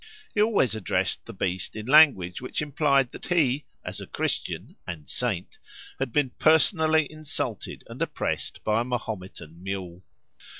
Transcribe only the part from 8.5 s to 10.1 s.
by a Mahometan mule.